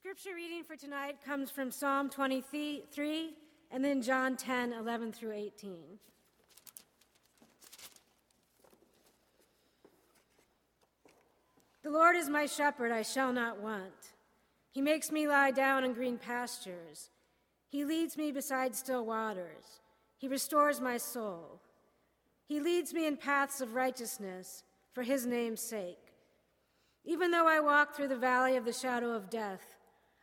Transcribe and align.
scripture 0.00 0.34
reading 0.34 0.64
for 0.64 0.76
tonight 0.76 1.18
comes 1.22 1.50
from 1.50 1.70
Psalm 1.70 2.08
23 2.08 3.34
and 3.70 3.84
then 3.84 4.00
John 4.00 4.34
10 4.34 4.72
11 4.72 5.12
through 5.12 5.32
18. 5.32 5.76
The 11.82 11.90
Lord 11.90 12.16
is 12.16 12.30
my 12.30 12.46
shepherd, 12.46 12.90
I 12.90 13.02
shall 13.02 13.30
not 13.30 13.60
want. 13.60 14.12
He 14.70 14.80
makes 14.80 15.12
me 15.12 15.28
lie 15.28 15.50
down 15.50 15.84
in 15.84 15.92
green 15.92 16.16
pastures. 16.16 17.10
He 17.68 17.84
leads 17.84 18.16
me 18.16 18.32
beside 18.32 18.74
still 18.74 19.04
waters. 19.04 19.80
He 20.16 20.28
restores 20.28 20.80
my 20.80 20.96
soul. 20.96 21.60
He 22.48 22.58
leads 22.58 22.94
me 22.94 23.06
in 23.06 23.18
paths 23.18 23.60
of 23.60 23.74
righteousness 23.74 24.62
for 24.94 25.02
his 25.02 25.26
name's 25.26 25.60
sake. 25.60 26.14
Even 27.04 27.30
though 27.30 27.46
I 27.46 27.60
walk 27.60 27.94
through 27.94 28.08
the 28.08 28.16
valley 28.16 28.56
of 28.56 28.64
the 28.64 28.72
shadow 28.72 29.12
of 29.12 29.28
death, 29.28 29.69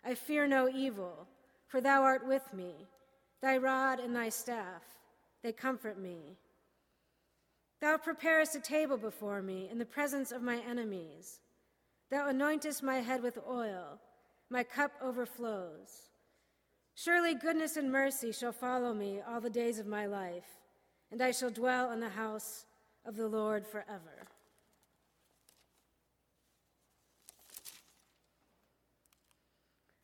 I 0.08 0.16
fear 0.16 0.48
no 0.48 0.70
evil, 0.70 1.28
for 1.68 1.82
thou 1.82 2.02
art 2.02 2.26
with 2.26 2.54
me. 2.54 2.88
Thy 3.42 3.58
rod 3.58 4.00
and 4.00 4.16
thy 4.16 4.30
staff, 4.30 4.82
they 5.44 5.52
comfort 5.52 6.00
me. 6.00 6.38
Thou 7.82 7.98
preparest 7.98 8.56
a 8.56 8.62
table 8.62 8.96
before 8.96 9.42
me 9.42 9.68
in 9.70 9.78
the 9.78 9.86
presence 9.86 10.32
of 10.32 10.42
my 10.42 10.60
enemies. 10.60 11.42
Thou 12.10 12.32
anointest 12.32 12.82
my 12.82 13.00
head 13.00 13.22
with 13.22 13.38
oil, 13.46 14.00
my 14.50 14.64
cup 14.64 14.94
overflows. 15.02 16.10
Surely 16.96 17.36
goodness 17.36 17.76
and 17.76 17.92
mercy 17.92 18.32
shall 18.32 18.54
follow 18.54 18.94
me 18.94 19.20
all 19.28 19.42
the 19.42 19.50
days 19.50 19.78
of 19.78 19.88
my 19.88 20.06
life, 20.06 20.48
and 21.12 21.22
I 21.22 21.32
shall 21.32 21.52
dwell 21.52 21.92
in 21.92 22.00
the 22.00 22.08
house 22.08 22.66
of 23.06 23.18
the 23.18 23.28
Lord 23.28 23.68
forever. 23.68 24.26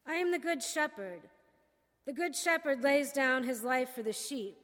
I 0.08 0.16
am 0.16 0.32
the 0.32 0.40
good 0.40 0.62
shepherd. 0.62 1.22
The 2.06 2.14
good 2.14 2.36
shepherd 2.36 2.84
lays 2.84 3.12
down 3.12 3.44
his 3.44 3.64
life 3.64 3.90
for 3.96 4.04
the 4.04 4.14
sheep. 4.14 4.58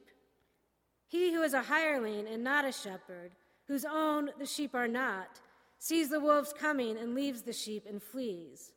He 1.08 1.32
who 1.32 1.42
is 1.42 1.54
a 1.54 1.62
hireling 1.62 2.28
and 2.28 2.44
not 2.44 2.64
a 2.64 2.72
shepherd, 2.72 3.32
whose 3.66 3.84
own 3.84 4.30
the 4.38 4.46
sheep 4.46 4.74
are 4.74 4.88
not, 4.88 5.40
sees 5.78 6.10
the 6.10 6.20
wolves 6.20 6.52
coming 6.52 6.98
and 6.98 7.14
leaves 7.14 7.42
the 7.42 7.52
sheep 7.52 7.86
and 7.88 8.02
flees. 8.02 8.72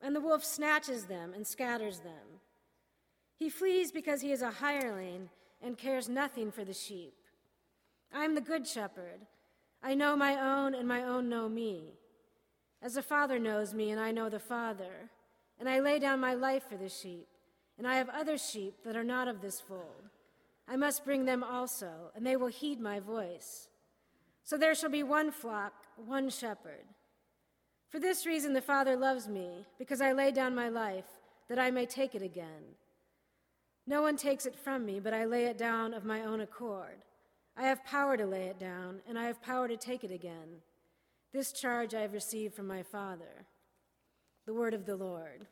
And 0.00 0.14
the 0.14 0.20
wolf 0.20 0.44
snatches 0.44 1.04
them 1.04 1.34
and 1.34 1.46
scatters 1.46 2.00
them. 2.00 2.40
He 3.36 3.50
flees 3.50 3.90
because 3.90 4.20
he 4.20 4.32
is 4.32 4.42
a 4.42 4.50
hireling 4.50 5.28
and 5.62 5.76
cares 5.76 6.08
nothing 6.08 6.52
for 6.52 6.64
the 6.64 6.72
sheep. 6.72 7.14
I 8.12 8.24
am 8.24 8.34
the 8.34 8.40
good 8.40 8.66
shepherd. 8.66 9.26
I 9.82 9.94
know 9.94 10.16
my 10.16 10.38
own, 10.38 10.74
and 10.74 10.86
my 10.86 11.02
own 11.02 11.28
know 11.28 11.48
me. 11.48 11.94
As 12.82 12.94
the 12.94 13.02
Father 13.02 13.38
knows 13.38 13.72
me, 13.74 13.90
and 13.90 14.00
I 14.00 14.10
know 14.10 14.28
the 14.28 14.38
Father, 14.38 15.10
and 15.60 15.68
I 15.68 15.78
lay 15.78 15.98
down 15.98 16.18
my 16.18 16.34
life 16.34 16.64
for 16.68 16.76
the 16.76 16.88
sheep, 16.88 17.28
and 17.78 17.86
I 17.86 17.96
have 17.96 18.08
other 18.08 18.36
sheep 18.38 18.82
that 18.84 18.96
are 18.96 19.04
not 19.04 19.28
of 19.28 19.42
this 19.42 19.60
fold. 19.60 20.08
I 20.66 20.76
must 20.76 21.04
bring 21.04 21.26
them 21.26 21.44
also, 21.44 22.10
and 22.16 22.26
they 22.26 22.36
will 22.36 22.48
heed 22.48 22.80
my 22.80 22.98
voice. 22.98 23.68
So 24.42 24.56
there 24.56 24.74
shall 24.74 24.90
be 24.90 25.02
one 25.02 25.30
flock, 25.30 25.74
one 25.96 26.30
shepherd. 26.30 26.86
For 27.90 28.00
this 28.00 28.24
reason 28.24 28.54
the 28.54 28.62
Father 28.62 28.96
loves 28.96 29.28
me, 29.28 29.66
because 29.78 30.00
I 30.00 30.12
lay 30.12 30.32
down 30.32 30.54
my 30.54 30.68
life, 30.68 31.04
that 31.48 31.58
I 31.58 31.70
may 31.70 31.86
take 31.86 32.14
it 32.14 32.22
again. 32.22 32.76
No 33.86 34.02
one 34.02 34.16
takes 34.16 34.46
it 34.46 34.54
from 34.54 34.86
me, 34.86 34.98
but 34.98 35.12
I 35.12 35.24
lay 35.24 35.46
it 35.46 35.58
down 35.58 35.92
of 35.92 36.04
my 36.04 36.22
own 36.24 36.40
accord. 36.40 37.04
I 37.56 37.64
have 37.64 37.84
power 37.84 38.16
to 38.16 38.24
lay 38.24 38.44
it 38.44 38.58
down, 38.58 39.00
and 39.08 39.18
I 39.18 39.24
have 39.24 39.42
power 39.42 39.68
to 39.68 39.76
take 39.76 40.04
it 40.04 40.12
again. 40.12 40.62
This 41.32 41.52
charge 41.52 41.94
I 41.94 42.00
have 42.02 42.12
received 42.12 42.54
from 42.54 42.66
my 42.66 42.82
Father. 42.82 43.46
The 44.46 44.54
word 44.54 44.74
of 44.74 44.86
the 44.86 44.96
Lord. 44.96 45.46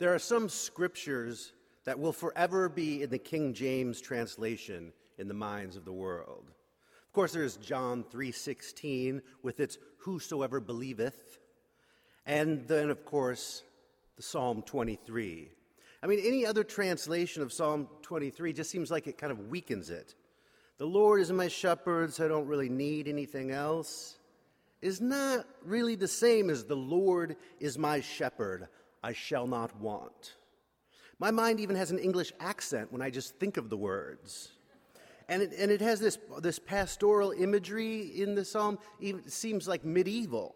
There 0.00 0.14
are 0.14 0.18
some 0.18 0.48
scriptures 0.48 1.52
that 1.84 1.98
will 1.98 2.14
forever 2.14 2.70
be 2.70 3.02
in 3.02 3.10
the 3.10 3.18
King 3.18 3.52
James 3.52 4.00
translation 4.00 4.94
in 5.18 5.28
the 5.28 5.34
minds 5.34 5.76
of 5.76 5.84
the 5.84 5.92
world. 5.92 6.50
Of 7.10 7.14
course, 7.14 7.32
there's 7.32 7.56
John 7.56 8.04
3:16 8.04 9.20
with 9.42 9.58
its 9.58 9.78
whosoever 9.98 10.60
believeth, 10.60 11.40
and 12.24 12.68
then 12.68 12.88
of 12.88 13.04
course, 13.04 13.64
the 14.14 14.22
Psalm 14.22 14.62
23. 14.62 15.50
I 16.04 16.06
mean, 16.06 16.20
any 16.22 16.46
other 16.46 16.62
translation 16.62 17.42
of 17.42 17.52
Psalm 17.52 17.88
23 18.02 18.52
just 18.52 18.70
seems 18.70 18.92
like 18.92 19.08
it 19.08 19.18
kind 19.18 19.32
of 19.32 19.48
weakens 19.48 19.90
it. 19.90 20.14
The 20.78 20.86
Lord 20.86 21.20
is 21.20 21.32
my 21.32 21.48
shepherd, 21.48 22.14
so 22.14 22.26
I 22.26 22.28
don't 22.28 22.46
really 22.46 22.68
need 22.68 23.08
anything 23.08 23.50
else. 23.50 24.16
Is 24.80 25.00
not 25.00 25.48
really 25.64 25.96
the 25.96 26.06
same 26.06 26.48
as 26.48 26.64
the 26.64 26.76
Lord 26.76 27.34
is 27.58 27.76
my 27.76 28.02
shepherd. 28.02 28.68
I 29.02 29.14
shall 29.14 29.48
not 29.48 29.74
want. 29.80 30.36
My 31.18 31.32
mind 31.32 31.58
even 31.58 31.74
has 31.74 31.90
an 31.90 31.98
English 31.98 32.32
accent 32.38 32.92
when 32.92 33.02
I 33.02 33.10
just 33.10 33.34
think 33.40 33.56
of 33.56 33.68
the 33.68 33.76
words. 33.76 34.52
And 35.30 35.42
it, 35.42 35.52
and 35.56 35.70
it 35.70 35.80
has 35.80 36.00
this, 36.00 36.18
this 36.42 36.58
pastoral 36.58 37.30
imagery 37.30 38.00
in 38.20 38.34
the 38.34 38.44
psalm, 38.44 38.78
it 39.00 39.32
seems 39.32 39.66
like 39.66 39.84
medieval. 39.84 40.54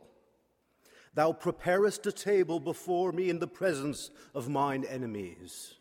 Thou 1.15 1.33
preparest 1.33 2.07
a 2.07 2.13
table 2.13 2.61
before 2.61 3.13
me 3.13 3.31
in 3.31 3.39
the 3.39 3.47
presence 3.47 4.11
of 4.35 4.51
mine 4.51 4.85
enemies. 4.85 5.75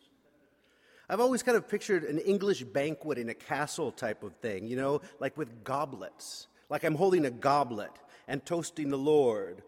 I've 1.10 1.20
always 1.20 1.42
kind 1.42 1.56
of 1.56 1.68
pictured 1.68 2.04
an 2.04 2.18
English 2.18 2.62
banquet 2.62 3.18
in 3.18 3.28
a 3.28 3.34
castle 3.34 3.92
type 3.92 4.22
of 4.22 4.34
thing, 4.36 4.66
you 4.66 4.76
know, 4.76 5.02
like 5.20 5.36
with 5.36 5.64
goblets, 5.64 6.46
like 6.70 6.84
I'm 6.84 6.94
holding 6.94 7.26
a 7.26 7.30
goblet 7.30 7.92
and 8.26 8.46
toasting 8.46 8.88
the 8.88 8.96
Lord, 8.96 9.62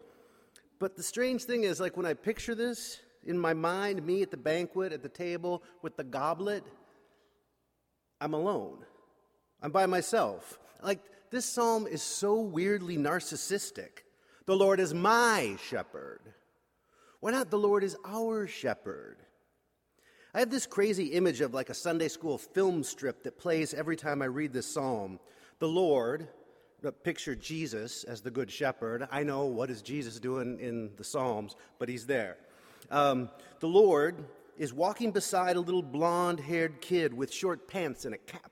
but 0.79 0.95
the 0.95 1.03
strange 1.03 1.43
thing 1.43 1.63
is, 1.63 1.79
like 1.79 1.97
when 1.97 2.05
I 2.05 2.13
picture 2.13 2.53
this 2.53 2.99
in 3.25 3.37
my 3.37 3.53
mind, 3.53 4.05
me 4.05 4.21
at 4.21 4.31
the 4.31 4.37
banquet, 4.37 4.93
at 4.93 5.01
the 5.01 5.09
table 5.09 5.63
with 5.81 5.97
the 5.97 6.03
goblet, 6.03 6.63
I'm 8.21 8.33
alone. 8.33 8.85
I'm 9.61 9.71
by 9.71 9.85
myself. 9.85 10.59
Like 10.81 10.99
this 11.31 11.45
psalm 11.45 11.87
is 11.87 12.01
so 12.01 12.41
weirdly 12.41 12.97
narcissistic. 12.97 14.03
The 14.45 14.55
Lord 14.55 14.79
is 14.79 14.93
my 14.93 15.57
shepherd. 15.67 16.21
Why 17.19 17.31
not 17.31 17.49
the 17.49 17.57
Lord 17.57 17.83
is 17.83 17.97
our 18.05 18.47
shepherd? 18.47 19.17
I 20.33 20.39
have 20.39 20.51
this 20.51 20.67
crazy 20.67 21.07
image 21.07 21.41
of 21.41 21.53
like 21.53 21.69
a 21.69 21.73
Sunday 21.73 22.07
school 22.07 22.37
film 22.37 22.83
strip 22.83 23.23
that 23.23 23.39
plays 23.39 23.73
every 23.73 23.95
time 23.95 24.21
I 24.21 24.25
read 24.25 24.53
this 24.53 24.71
psalm. 24.71 25.19
The 25.59 25.67
Lord, 25.67 26.27
picture 27.03 27.35
Jesus 27.35 28.03
as 28.03 28.21
the 28.21 28.31
good 28.31 28.51
shepherd. 28.51 29.07
I 29.11 29.23
know 29.23 29.45
what 29.45 29.69
is 29.69 29.81
Jesus 29.81 30.19
doing 30.19 30.59
in 30.59 30.91
the 30.95 31.03
Psalms, 31.03 31.55
but 31.79 31.89
he's 31.89 32.05
there. 32.05 32.37
Um, 32.89 33.29
the 33.59 33.67
Lord 33.67 34.23
is 34.57 34.73
walking 34.73 35.11
beside 35.11 35.55
a 35.55 35.59
little 35.59 35.83
blonde 35.83 36.39
haired 36.39 36.81
kid 36.81 37.13
with 37.13 37.31
short 37.31 37.67
pants 37.67 38.05
and 38.05 38.15
a 38.15 38.17
cap. 38.17 38.51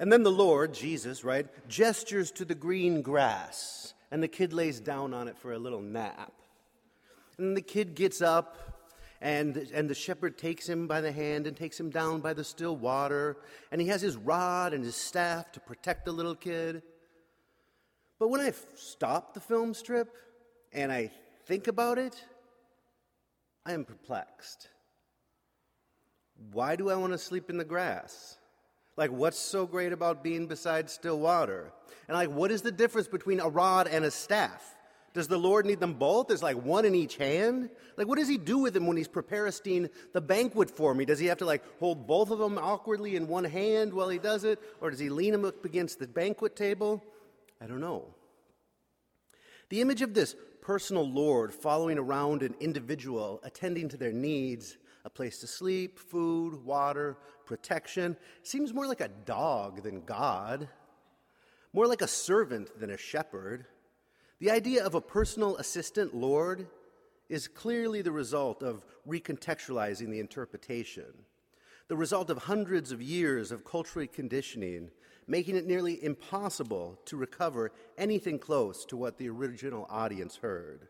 And 0.00 0.10
then 0.10 0.22
the 0.22 0.32
Lord, 0.32 0.72
Jesus, 0.72 1.24
right, 1.24 1.46
gestures 1.68 2.30
to 2.32 2.46
the 2.46 2.54
green 2.54 3.02
grass, 3.02 3.92
and 4.10 4.22
the 4.22 4.28
kid 4.28 4.54
lays 4.54 4.80
down 4.80 5.12
on 5.12 5.28
it 5.28 5.36
for 5.36 5.52
a 5.52 5.58
little 5.58 5.82
nap. 5.82 6.32
And 7.36 7.54
the 7.54 7.60
kid 7.60 7.94
gets 7.94 8.22
up 8.22 8.56
and, 9.20 9.56
and 9.74 9.88
the 9.88 9.94
shepherd 9.94 10.38
takes 10.38 10.66
him 10.66 10.86
by 10.86 11.02
the 11.02 11.12
hand 11.12 11.46
and 11.46 11.54
takes 11.54 11.78
him 11.78 11.90
down 11.90 12.20
by 12.20 12.32
the 12.32 12.44
still 12.44 12.74
water. 12.74 13.36
And 13.70 13.80
he 13.80 13.88
has 13.88 14.00
his 14.00 14.16
rod 14.16 14.72
and 14.72 14.82
his 14.82 14.96
staff 14.96 15.52
to 15.52 15.60
protect 15.60 16.06
the 16.06 16.12
little 16.12 16.34
kid. 16.34 16.82
But 18.18 18.28
when 18.28 18.40
I 18.40 18.52
stop 18.76 19.34
the 19.34 19.40
film 19.40 19.74
strip 19.74 20.14
and 20.72 20.90
I 20.90 21.10
think 21.44 21.68
about 21.68 21.98
it, 21.98 22.24
I 23.66 23.72
am 23.72 23.84
perplexed. 23.84 24.68
Why 26.52 26.76
do 26.76 26.88
I 26.88 26.94
want 26.94 27.12
to 27.12 27.18
sleep 27.18 27.50
in 27.50 27.58
the 27.58 27.64
grass? 27.64 28.38
Like, 29.00 29.12
what's 29.12 29.38
so 29.38 29.66
great 29.66 29.94
about 29.94 30.22
being 30.22 30.46
beside 30.46 30.90
still 30.90 31.18
water? 31.18 31.72
And, 32.06 32.14
like, 32.14 32.28
what 32.28 32.50
is 32.50 32.60
the 32.60 32.70
difference 32.70 33.08
between 33.08 33.40
a 33.40 33.48
rod 33.48 33.88
and 33.88 34.04
a 34.04 34.10
staff? 34.10 34.76
Does 35.14 35.26
the 35.26 35.38
Lord 35.38 35.64
need 35.64 35.80
them 35.80 35.94
both? 35.94 36.30
Is 36.30 36.42
like 36.42 36.62
one 36.62 36.84
in 36.84 36.94
each 36.94 37.16
hand? 37.16 37.70
Like, 37.96 38.08
what 38.08 38.18
does 38.18 38.28
he 38.28 38.36
do 38.36 38.58
with 38.58 38.74
them 38.74 38.86
when 38.86 38.98
he's 38.98 39.08
preparing 39.08 39.88
the 40.12 40.20
banquet 40.20 40.70
for 40.70 40.94
me? 40.94 41.06
Does 41.06 41.18
he 41.18 41.24
have 41.28 41.38
to 41.38 41.46
like 41.46 41.64
hold 41.78 42.06
both 42.06 42.30
of 42.30 42.38
them 42.38 42.58
awkwardly 42.58 43.16
in 43.16 43.26
one 43.26 43.44
hand 43.44 43.94
while 43.94 44.10
he 44.10 44.18
does 44.18 44.44
it? 44.44 44.58
Or 44.82 44.90
does 44.90 44.98
he 44.98 45.08
lean 45.08 45.32
them 45.32 45.46
up 45.46 45.64
against 45.64 45.98
the 45.98 46.06
banquet 46.06 46.54
table? 46.54 47.02
I 47.58 47.66
don't 47.66 47.80
know. 47.80 48.04
The 49.70 49.80
image 49.80 50.02
of 50.02 50.12
this 50.12 50.36
personal 50.60 51.08
Lord 51.08 51.54
following 51.54 51.98
around 51.98 52.42
an 52.42 52.54
individual, 52.60 53.40
attending 53.44 53.88
to 53.88 53.96
their 53.96 54.12
needs, 54.12 54.76
a 55.04 55.10
place 55.10 55.38
to 55.40 55.46
sleep, 55.46 55.98
food, 55.98 56.64
water, 56.64 57.16
protection, 57.46 58.16
seems 58.42 58.74
more 58.74 58.86
like 58.86 59.00
a 59.00 59.08
dog 59.08 59.82
than 59.82 60.04
God, 60.04 60.68
more 61.72 61.86
like 61.86 62.02
a 62.02 62.08
servant 62.08 62.78
than 62.78 62.90
a 62.90 62.98
shepherd. 62.98 63.66
The 64.40 64.50
idea 64.50 64.84
of 64.84 64.94
a 64.94 65.00
personal 65.00 65.56
assistant 65.56 66.14
Lord 66.14 66.66
is 67.28 67.48
clearly 67.48 68.02
the 68.02 68.12
result 68.12 68.62
of 68.62 68.84
recontextualizing 69.08 70.10
the 70.10 70.20
interpretation, 70.20 71.12
the 71.88 71.96
result 71.96 72.28
of 72.28 72.38
hundreds 72.38 72.92
of 72.92 73.00
years 73.00 73.52
of 73.52 73.64
cultural 73.64 74.06
conditioning, 74.06 74.90
making 75.26 75.56
it 75.56 75.66
nearly 75.66 76.02
impossible 76.02 76.98
to 77.04 77.16
recover 77.16 77.70
anything 77.96 78.38
close 78.38 78.84
to 78.84 78.96
what 78.96 79.16
the 79.16 79.28
original 79.28 79.86
audience 79.88 80.36
heard. 80.36 80.88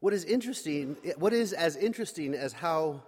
What 0.00 0.14
is 0.14 0.24
interesting, 0.24 0.96
what 1.16 1.32
is 1.32 1.52
as 1.52 1.76
interesting 1.76 2.34
as 2.34 2.52
how 2.52 3.02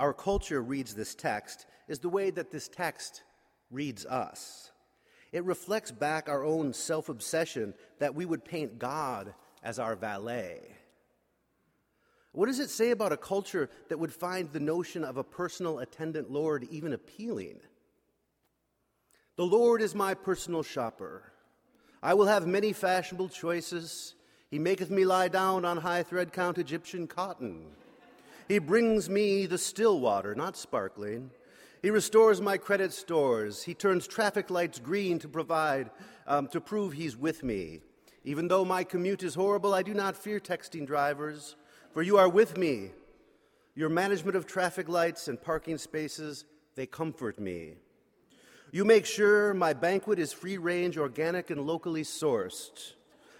our 0.00 0.12
culture 0.12 0.62
reads 0.62 0.94
this 0.94 1.14
text 1.14 1.66
is 1.88 2.00
the 2.00 2.08
way 2.08 2.30
that 2.30 2.50
this 2.50 2.68
text 2.68 3.22
reads 3.70 4.04
us. 4.04 4.72
It 5.32 5.44
reflects 5.44 5.92
back 5.92 6.28
our 6.28 6.44
own 6.44 6.72
self 6.72 7.08
obsession 7.08 7.74
that 7.98 8.14
we 8.14 8.24
would 8.24 8.44
paint 8.44 8.78
God 8.78 9.34
as 9.62 9.78
our 9.78 9.96
valet. 9.96 10.60
What 12.32 12.46
does 12.46 12.58
it 12.58 12.68
say 12.68 12.90
about 12.90 13.12
a 13.12 13.16
culture 13.16 13.70
that 13.88 13.98
would 13.98 14.12
find 14.12 14.52
the 14.52 14.60
notion 14.60 15.04
of 15.04 15.16
a 15.16 15.24
personal 15.24 15.78
attendant 15.78 16.30
Lord 16.30 16.66
even 16.70 16.92
appealing? 16.92 17.60
The 19.36 19.46
Lord 19.46 19.80
is 19.80 19.94
my 19.94 20.14
personal 20.14 20.62
shopper. 20.62 21.32
I 22.02 22.14
will 22.14 22.26
have 22.26 22.46
many 22.46 22.72
fashionable 22.72 23.30
choices. 23.30 24.15
He 24.50 24.58
maketh 24.58 24.90
me 24.90 25.04
lie 25.04 25.28
down 25.28 25.64
on 25.64 25.78
high 25.78 26.02
thread 26.02 26.32
count 26.32 26.58
Egyptian 26.58 27.06
cotton. 27.06 27.66
He 28.48 28.58
brings 28.58 29.10
me 29.10 29.46
the 29.46 29.58
still 29.58 29.98
water, 29.98 30.34
not 30.34 30.56
sparkling. 30.56 31.30
He 31.82 31.90
restores 31.90 32.40
my 32.40 32.56
credit 32.56 32.92
stores. 32.92 33.64
He 33.64 33.74
turns 33.74 34.06
traffic 34.06 34.50
lights 34.50 34.78
green 34.78 35.18
to 35.18 35.28
provide, 35.28 35.90
um, 36.26 36.46
to 36.48 36.60
prove 36.60 36.92
he's 36.92 37.16
with 37.16 37.42
me. 37.42 37.80
Even 38.24 38.48
though 38.48 38.64
my 38.64 38.84
commute 38.84 39.22
is 39.22 39.34
horrible, 39.34 39.74
I 39.74 39.82
do 39.82 39.94
not 39.94 40.16
fear 40.16 40.40
texting 40.40 40.86
drivers, 40.86 41.56
for 41.92 42.02
you 42.02 42.16
are 42.18 42.28
with 42.28 42.56
me. 42.56 42.90
Your 43.74 43.88
management 43.88 44.36
of 44.36 44.46
traffic 44.46 44.88
lights 44.88 45.28
and 45.28 45.40
parking 45.40 45.78
spaces, 45.78 46.44
they 46.76 46.86
comfort 46.86 47.38
me. 47.38 47.74
You 48.72 48.84
make 48.84 49.06
sure 49.06 49.54
my 49.54 49.72
banquet 49.72 50.18
is 50.18 50.32
free 50.32 50.58
range, 50.58 50.98
organic, 50.98 51.50
and 51.50 51.60
locally 51.66 52.02
sourced. 52.02 52.94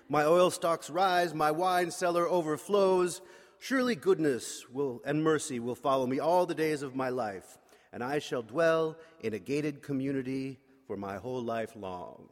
My 0.09 0.25
oil 0.25 0.51
stocks 0.51 0.89
rise, 0.89 1.35
my 1.35 1.51
wine 1.51 1.91
cellar 1.91 2.29
overflows. 2.29 3.21
Surely 3.59 3.97
goodness 3.97 4.65
will, 4.71 5.01
and 5.05 5.25
mercy 5.25 5.59
will 5.59 5.75
follow 5.75 6.07
me 6.07 6.21
all 6.21 6.47
the 6.47 6.55
days 6.55 6.83
of 6.83 6.95
my 6.95 7.09
life, 7.09 7.59
and 7.93 8.05
I 8.05 8.19
shall 8.19 8.43
dwell 8.43 8.97
in 9.21 9.35
a 9.35 9.39
gated 9.39 9.83
community 9.83 10.59
for 10.87 10.97
my 10.97 11.17
whole 11.17 11.43
life 11.43 11.75
long. 11.75 12.29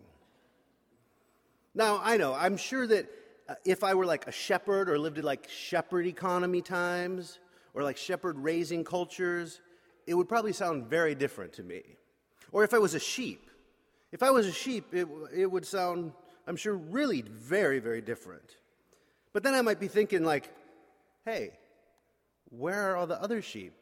Now, 1.74 2.00
I 2.04 2.16
know, 2.16 2.34
I'm 2.34 2.56
sure 2.56 2.86
that 2.86 3.08
uh, 3.48 3.54
if 3.64 3.82
I 3.82 3.94
were 3.94 4.06
like 4.06 4.28
a 4.28 4.32
shepherd 4.32 4.88
or 4.88 4.98
lived 4.98 5.18
in 5.18 5.24
like 5.24 5.48
shepherd 5.48 6.06
economy 6.06 6.62
times 6.62 7.40
or 7.74 7.82
like 7.82 7.96
shepherd 7.96 8.38
raising 8.38 8.84
cultures, 8.84 9.60
it 10.06 10.14
would 10.14 10.28
probably 10.28 10.52
sound 10.52 10.86
very 10.86 11.14
different 11.14 11.52
to 11.54 11.62
me. 11.64 11.82
Or 12.52 12.62
if 12.62 12.72
I 12.72 12.78
was 12.78 12.94
a 12.94 13.00
sheep, 13.00 13.50
if 14.12 14.22
I 14.22 14.30
was 14.30 14.46
a 14.46 14.52
sheep, 14.52 14.94
it, 14.94 15.08
it 15.34 15.50
would 15.50 15.66
sound, 15.66 16.12
I'm 16.46 16.56
sure, 16.56 16.74
really 16.74 17.22
very, 17.22 17.78
very 17.78 18.00
different. 18.00 18.56
But 19.32 19.42
then 19.42 19.54
I 19.54 19.62
might 19.62 19.80
be 19.80 19.88
thinking, 19.88 20.24
like, 20.24 20.50
hey, 21.24 21.52
where 22.50 22.90
are 22.90 22.96
all 22.96 23.06
the 23.06 23.20
other 23.20 23.42
sheep? 23.42 23.72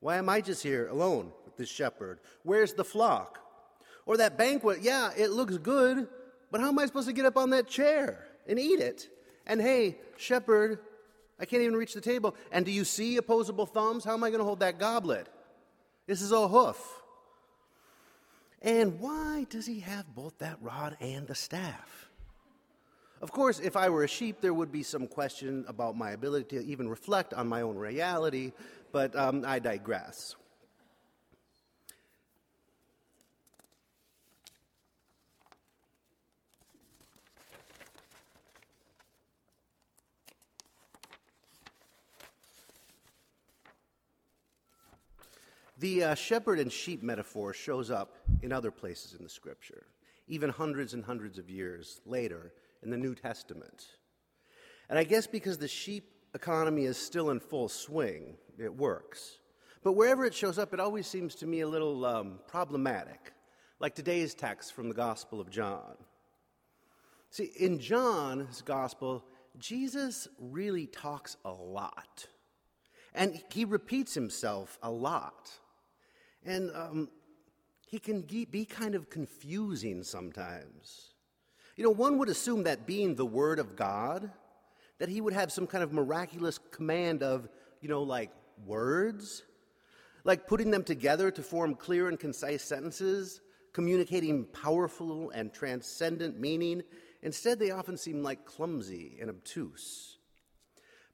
Why 0.00 0.16
am 0.16 0.28
I 0.28 0.40
just 0.40 0.62
here 0.62 0.88
alone 0.88 1.32
with 1.44 1.56
this 1.56 1.68
shepherd? 1.68 2.20
Where's 2.42 2.72
the 2.72 2.84
flock? 2.84 3.38
Or 4.06 4.16
that 4.16 4.38
banquet, 4.38 4.80
yeah, 4.82 5.10
it 5.16 5.30
looks 5.30 5.58
good, 5.58 6.08
but 6.50 6.60
how 6.60 6.68
am 6.68 6.78
I 6.78 6.86
supposed 6.86 7.06
to 7.06 7.12
get 7.12 7.26
up 7.26 7.36
on 7.36 7.50
that 7.50 7.68
chair 7.68 8.26
and 8.46 8.58
eat 8.58 8.80
it? 8.80 9.08
And 9.46 9.60
hey, 9.60 9.98
shepherd, 10.16 10.80
I 11.38 11.44
can't 11.44 11.62
even 11.62 11.76
reach 11.76 11.94
the 11.94 12.00
table. 12.00 12.34
And 12.50 12.64
do 12.64 12.72
you 12.72 12.84
see 12.84 13.16
opposable 13.18 13.66
thumbs? 13.66 14.04
How 14.04 14.14
am 14.14 14.24
I 14.24 14.30
going 14.30 14.40
to 14.40 14.44
hold 14.44 14.60
that 14.60 14.78
goblet? 14.78 15.28
This 16.06 16.22
is 16.22 16.32
a 16.32 16.48
hoof. 16.48 16.99
And 18.62 19.00
why 19.00 19.46
does 19.48 19.66
he 19.66 19.80
have 19.80 20.14
both 20.14 20.38
that 20.38 20.58
rod 20.60 20.96
and 21.00 21.26
the 21.26 21.34
staff? 21.34 22.10
Of 23.22 23.32
course, 23.32 23.58
if 23.58 23.76
I 23.76 23.88
were 23.88 24.04
a 24.04 24.08
sheep, 24.08 24.40
there 24.40 24.54
would 24.54 24.72
be 24.72 24.82
some 24.82 25.06
question 25.06 25.64
about 25.68 25.96
my 25.96 26.12
ability 26.12 26.58
to 26.58 26.64
even 26.64 26.88
reflect 26.88 27.34
on 27.34 27.48
my 27.48 27.62
own 27.62 27.76
reality, 27.76 28.52
but 28.92 29.14
um, 29.16 29.44
I 29.46 29.58
digress. 29.58 30.36
The 45.80 46.04
uh, 46.04 46.14
shepherd 46.14 46.58
and 46.58 46.70
sheep 46.70 47.02
metaphor 47.02 47.54
shows 47.54 47.90
up 47.90 48.14
in 48.42 48.52
other 48.52 48.70
places 48.70 49.14
in 49.14 49.22
the 49.22 49.30
scripture, 49.30 49.86
even 50.28 50.50
hundreds 50.50 50.94
and 50.94 51.04
hundreds 51.04 51.38
of 51.38 51.50
years 51.50 52.00
later 52.06 52.52
in 52.82 52.90
the 52.90 52.96
New 52.96 53.14
Testament. 53.14 53.86
And 54.88 54.98
I 54.98 55.04
guess 55.04 55.26
because 55.26 55.58
the 55.58 55.68
sheep 55.68 56.10
economy 56.34 56.84
is 56.84 56.96
still 56.96 57.30
in 57.30 57.40
full 57.40 57.68
swing, 57.68 58.36
it 58.58 58.74
works. 58.74 59.38
But 59.82 59.92
wherever 59.92 60.24
it 60.24 60.34
shows 60.34 60.58
up, 60.58 60.74
it 60.74 60.80
always 60.80 61.06
seems 61.06 61.34
to 61.36 61.46
me 61.46 61.60
a 61.60 61.68
little 61.68 62.04
um, 62.04 62.40
problematic, 62.46 63.32
like 63.78 63.94
today's 63.94 64.34
text 64.34 64.74
from 64.74 64.88
the 64.88 64.94
Gospel 64.94 65.40
of 65.40 65.50
John. 65.50 65.96
See, 67.30 67.50
in 67.58 67.78
John's 67.78 68.60
Gospel, 68.62 69.24
Jesus 69.58 70.28
really 70.38 70.86
talks 70.86 71.36
a 71.44 71.50
lot. 71.50 72.26
And 73.14 73.42
he 73.50 73.64
repeats 73.64 74.14
himself 74.14 74.78
a 74.82 74.90
lot. 74.90 75.50
And 76.44 76.70
um, 76.74 77.08
he 77.90 77.98
can 77.98 78.20
be 78.20 78.64
kind 78.64 78.94
of 78.94 79.10
confusing 79.10 80.04
sometimes. 80.04 81.14
You 81.76 81.82
know, 81.82 81.90
one 81.90 82.18
would 82.18 82.28
assume 82.28 82.62
that 82.62 82.86
being 82.86 83.16
the 83.16 83.26
Word 83.26 83.58
of 83.58 83.74
God, 83.74 84.30
that 85.00 85.08
he 85.08 85.20
would 85.20 85.32
have 85.32 85.50
some 85.50 85.66
kind 85.66 85.82
of 85.82 85.92
miraculous 85.92 86.58
command 86.70 87.24
of, 87.24 87.48
you 87.80 87.88
know, 87.88 88.04
like 88.04 88.30
words, 88.64 89.42
like 90.22 90.46
putting 90.46 90.70
them 90.70 90.84
together 90.84 91.32
to 91.32 91.42
form 91.42 91.74
clear 91.74 92.06
and 92.06 92.20
concise 92.20 92.62
sentences, 92.62 93.40
communicating 93.72 94.44
powerful 94.44 95.30
and 95.30 95.52
transcendent 95.52 96.38
meaning. 96.38 96.84
Instead, 97.22 97.58
they 97.58 97.72
often 97.72 97.96
seem 97.96 98.22
like 98.22 98.44
clumsy 98.44 99.18
and 99.20 99.28
obtuse. 99.28 100.18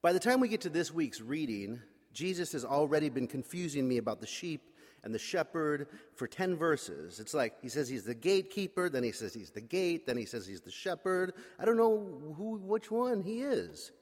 By 0.02 0.12
the 0.12 0.20
time 0.20 0.40
we 0.40 0.48
get 0.48 0.60
to 0.62 0.68
this 0.68 0.92
week's 0.92 1.22
reading, 1.22 1.80
Jesus 2.12 2.52
has 2.52 2.66
already 2.66 3.08
been 3.08 3.28
confusing 3.28 3.88
me 3.88 3.96
about 3.96 4.20
the 4.20 4.26
sheep 4.26 4.60
and 5.06 5.14
the 5.14 5.18
shepherd 5.20 5.86
for 6.16 6.26
10 6.26 6.56
verses. 6.56 7.20
It's 7.20 7.32
like 7.32 7.62
he 7.62 7.68
says 7.68 7.88
he's 7.88 8.02
the 8.02 8.12
gatekeeper, 8.12 8.88
then 8.88 9.04
he 9.04 9.12
says 9.12 9.32
he's 9.32 9.50
the 9.50 9.60
gate, 9.60 10.04
then 10.04 10.16
he 10.16 10.24
says 10.24 10.48
he's 10.48 10.62
the 10.62 10.70
shepherd. 10.72 11.32
I 11.60 11.64
don't 11.64 11.76
know 11.76 12.34
who, 12.36 12.56
which 12.56 12.90
one 12.90 13.22
he 13.22 13.42
is. 13.42 13.92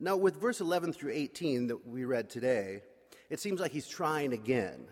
Now, 0.00 0.16
with 0.16 0.40
verse 0.40 0.62
11 0.62 0.94
through 0.94 1.12
18 1.12 1.66
that 1.66 1.86
we 1.86 2.06
read 2.06 2.30
today, 2.30 2.80
it 3.28 3.38
seems 3.38 3.60
like 3.60 3.70
he's 3.70 3.86
trying 3.86 4.32
again, 4.32 4.86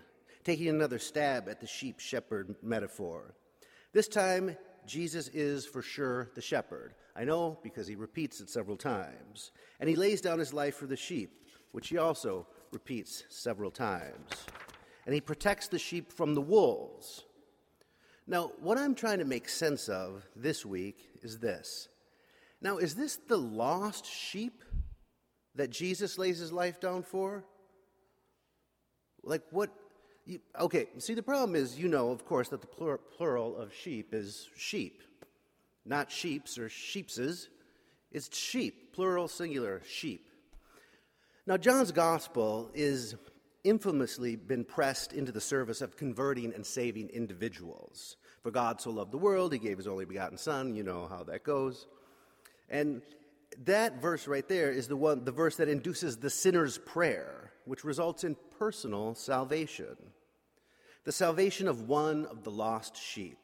taking 0.45 0.69
another 0.69 0.99
stab 0.99 1.49
at 1.49 1.63
the 1.63 1.67
sheep 1.67 1.99
shepherd 1.99 2.55
metaphor. 2.63 3.35
This 3.95 4.07
time, 4.07 4.55
Jesus 4.87 5.29
is 5.29 5.65
for 5.65 5.81
sure 5.81 6.29
the 6.35 6.43
shepherd. 6.43 6.93
I 7.17 7.25
know 7.25 7.59
because 7.63 7.87
he 7.87 7.95
repeats 7.95 8.43
it 8.43 8.51
several 8.51 8.77
times. 8.77 9.51
And 9.81 9.89
he 9.89 9.97
lays 9.97 10.21
down 10.21 10.41
his 10.41 10.53
life 10.53 10.75
for 10.75 10.87
the 10.87 10.95
sheep, 10.95 11.43
which 11.73 11.89
he 11.89 11.97
also 11.97 12.47
repeats 12.71 13.25
several 13.31 13.71
times 13.71 14.45
and 15.09 15.15
he 15.15 15.23
protects 15.23 15.69
the 15.69 15.79
sheep 15.79 16.13
from 16.13 16.35
the 16.35 16.41
wolves. 16.43 17.25
Now, 18.27 18.53
what 18.61 18.77
I'm 18.77 18.95
trying 18.95 19.21
to 19.21 19.25
make 19.25 19.49
sense 19.49 19.89
of 19.89 20.23
this 20.37 20.67
week 20.67 20.99
is 21.23 21.39
this. 21.39 21.89
Now, 22.61 22.77
is 22.77 22.95
this 22.95 23.17
the 23.17 23.39
lost 23.39 24.05
sheep 24.05 24.63
that 25.55 25.71
Jesus 25.71 26.19
lays 26.19 26.39
his 26.39 26.53
life 26.53 26.79
down 26.79 27.05
for? 27.05 27.47
Like, 29.23 29.41
what? 29.51 29.71
You, 30.27 30.41
okay, 30.61 30.89
see, 30.99 31.15
the 31.15 31.23
problem 31.23 31.57
is, 31.57 31.79
you 31.79 31.89
know, 31.89 32.11
of 32.11 32.27
course, 32.27 32.51
that 32.51 32.61
the 32.61 32.67
plur- 32.67 32.99
plural 32.99 33.57
of 33.57 33.73
sheep 33.73 34.13
is 34.13 34.47
sheep, 34.59 35.03
not 35.87 36.13
sheeps 36.13 36.59
or 36.59 36.69
sheepses. 36.69 37.49
It's 38.13 38.37
sheep, 38.37 38.93
plural, 38.93 39.27
singular, 39.27 39.81
sheep. 39.89 40.29
Now, 41.47 41.57
John's 41.57 41.93
gospel 41.93 42.71
is 42.75 43.15
infamously 43.65 44.37
been 44.37 44.65
pressed 44.65 45.13
into 45.13 45.33
the 45.33 45.41
service 45.41 45.81
of 45.81 45.97
converting 45.97 46.55
and 46.55 46.65
saving 46.65 47.09
individuals. 47.11 48.17
For 48.43 48.51
God 48.51 48.81
so 48.81 48.91
loved 48.91 49.13
the 49.13 49.19
world, 49.19 49.53
he 49.53 49.59
gave 49.59 49.79
his 49.79 49.89
only 49.89 50.05
begotten 50.05 50.39
Son. 50.39 50.75
You 50.75 50.83
know 50.83 51.07
how 51.09 51.25
that 51.25 51.45
goes. 51.45 51.87
And 52.69 53.03
that 53.65 54.01
verse 54.01 54.29
right 54.29 54.47
there 54.49 54.71
is 54.71 54.89
the 54.89 54.97
one 54.97 55.25
the 55.25 55.33
verse 55.33 55.57
that 55.57 55.69
induces 55.69 56.17
the 56.17 56.31
sinner's 56.31 56.79
prayer, 56.79 57.53
which 57.65 57.85
results 57.85 58.25
in 58.25 58.37
personal 58.59 59.15
salvation. 59.15 59.97
The 61.05 61.13
salvation 61.13 61.69
of 61.69 61.89
one 61.89 62.27
of 62.27 62.45
the 62.45 62.51
lost 62.51 62.97
sheep. 62.97 63.39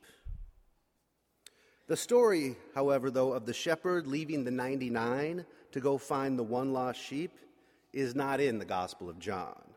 The 1.86 1.96
story, 1.96 2.56
however, 2.74 3.10
though, 3.10 3.32
of 3.32 3.46
the 3.46 3.52
shepherd 3.52 4.06
leaving 4.06 4.44
the 4.44 4.50
99 4.50 5.44
to 5.72 5.80
go 5.80 5.98
find 5.98 6.38
the 6.38 6.42
one 6.42 6.72
lost 6.72 7.00
sheep 7.00 7.32
is 7.92 8.14
not 8.14 8.40
in 8.40 8.58
the 8.58 8.64
Gospel 8.64 9.10
of 9.10 9.18
John. 9.18 9.73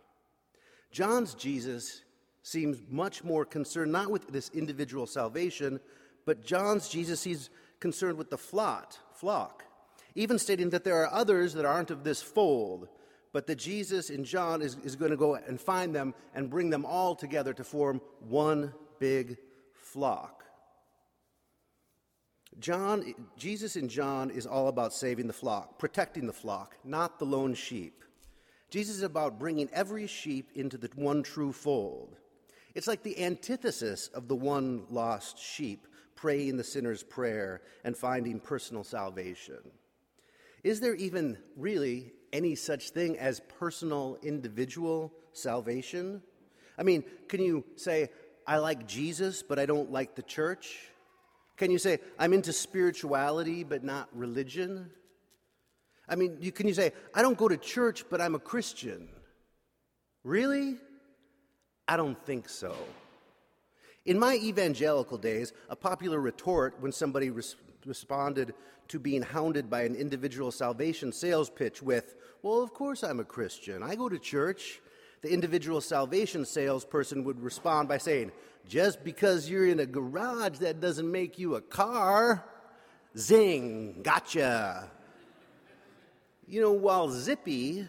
John's 0.92 1.34
Jesus 1.34 2.02
seems 2.44 2.78
much 2.90 3.24
more 3.24 3.46
concerned 3.46 3.92
not 3.92 4.10
with 4.10 4.28
this 4.30 4.50
individual 4.54 5.06
salvation, 5.06 5.80
but 6.26 6.46
John's 6.46 6.90
Jesus 6.90 7.20
seems 7.20 7.50
concerned 7.80 8.18
with 8.18 8.30
the 8.30 8.38
flock, 8.38 8.94
flock, 9.14 9.64
even 10.16 10.40
stating 10.40 10.70
that 10.72 10.84
there 10.84 11.02
are 11.02 11.12
others 11.12 11.54
that 11.54 11.66
aren't 11.66 11.92
of 11.92 12.04
this 12.04 12.22
fold, 12.22 12.88
but 13.34 13.48
that 13.48 13.58
Jesus 13.58 14.10
in 14.10 14.24
John 14.24 14.62
is, 14.62 14.78
is 14.84 14.96
going 14.96 15.12
to 15.12 15.18
go 15.18 15.36
and 15.36 15.60
find 15.60 15.94
them 15.94 16.14
and 16.34 16.50
bring 16.50 16.70
them 16.70 16.86
all 16.86 17.16
together 17.16 17.54
to 17.54 17.64
form 17.64 18.02
one 18.20 18.74
big 19.00 19.38
flock. 19.74 20.44
John, 22.60 23.14
Jesus 23.38 23.76
in 23.76 23.88
John 23.88 24.32
is 24.32 24.48
all 24.48 24.68
about 24.68 24.94
saving 24.94 25.28
the 25.28 25.34
flock, 25.34 25.78
protecting 25.78 26.26
the 26.26 26.34
flock, 26.34 26.76
not 26.84 27.20
the 27.20 27.26
lone 27.26 27.54
sheep. 27.54 28.04
Jesus 28.70 28.98
is 28.98 29.04
about 29.04 29.40
bringing 29.40 29.70
every 29.72 30.08
sheep 30.08 30.52
into 30.56 30.78
the 30.78 30.90
one 30.96 31.24
true 31.24 31.54
fold. 31.54 32.18
It's 32.76 32.88
like 32.88 33.02
the 33.02 33.24
antithesis 33.24 34.08
of 34.10 34.28
the 34.28 34.36
one 34.36 34.84
lost 34.90 35.40
sheep, 35.40 35.88
praying 36.16 36.58
the 36.58 36.64
sinner's 36.64 37.04
prayer 37.04 37.62
and 37.84 37.96
finding 37.96 38.40
personal 38.40 38.84
salvation. 38.84 39.60
Is 40.64 40.80
there 40.80 40.96
even 40.96 41.38
really 41.56 42.12
any 42.34 42.56
such 42.56 42.90
thing 42.90 43.18
as 43.18 43.42
personal 43.60 44.18
individual 44.22 45.14
salvation? 45.32 46.22
I 46.78 46.84
mean, 46.84 47.04
can 47.30 47.42
you 47.42 47.64
say, 47.76 48.10
I 48.46 48.58
like 48.58 48.88
Jesus, 48.88 49.44
but 49.44 49.60
I 49.60 49.66
don't 49.66 49.92
like 49.92 50.16
the 50.16 50.24
church? 50.24 50.78
Can 51.56 51.72
you 51.72 51.80
say, 51.80 52.00
I'm 52.20 52.34
into 52.34 52.54
spirituality, 52.54 53.64
but 53.64 53.84
not 53.84 54.10
religion? 54.14 54.92
I 56.10 56.16
mean, 56.16 56.38
you, 56.40 56.52
can 56.52 56.68
you 56.68 56.74
say, 56.74 56.94
I 57.14 57.22
don't 57.22 57.38
go 57.38 57.48
to 57.48 57.58
church, 57.58 58.06
but 58.10 58.22
I'm 58.22 58.36
a 58.36 58.40
Christian? 58.40 59.10
Really? 60.24 60.78
I 61.88 61.98
don't 61.98 62.22
think 62.26 62.50
so. 62.50 62.76
In 64.06 64.18
my 64.18 64.36
evangelical 64.36 65.18
days, 65.18 65.52
a 65.70 65.76
popular 65.76 66.20
retort 66.20 66.76
when 66.80 66.92
somebody 66.92 67.30
res- 67.30 67.56
responded 67.86 68.54
to 68.88 69.00
being 69.00 69.22
hounded 69.22 69.70
by 69.70 69.84
an 69.84 69.96
individual 69.96 70.52
salvation 70.52 71.12
sales 71.12 71.50
pitch 71.50 71.82
with, 71.82 72.16
Well, 72.42 72.62
of 72.62 72.74
course 72.74 73.04
I'm 73.04 73.20
a 73.20 73.26
Christian. 73.26 73.84
I 73.84 73.96
go 73.96 74.08
to 74.08 74.18
church. 74.18 74.80
The 75.22 75.34
individual 75.34 75.82
salvation 75.82 76.46
salesperson 76.46 77.24
would 77.26 77.42
respond 77.42 77.90
by 77.90 77.98
saying, 77.98 78.32
Just 78.68 79.04
because 79.04 79.50
you're 79.50 79.68
in 79.68 79.82
a 79.82 79.86
garage, 79.86 80.60
that 80.60 80.80
doesn't 80.80 81.12
make 81.12 81.38
you 81.38 81.56
a 81.56 81.62
car. 81.62 82.46
Zing, 83.18 84.02
gotcha. 84.04 84.90
You 86.50 86.62
know, 86.62 86.72
while 86.72 87.10
zippy, 87.10 87.86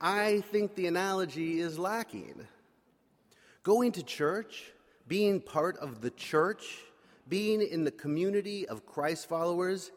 I 0.00 0.40
think 0.50 0.74
the 0.74 0.86
analogy 0.86 1.60
is 1.60 1.78
lacking. 1.78 2.46
Going 3.64 3.92
to 3.92 4.02
church, 4.02 4.72
being 5.06 5.42
part 5.42 5.76
of 5.76 6.00
the 6.00 6.08
church, 6.12 6.64
being 7.28 7.60
in 7.60 7.84
the 7.84 7.90
community 7.90 8.66
of 8.66 8.86
Christ 8.86 9.28
followers 9.28 9.90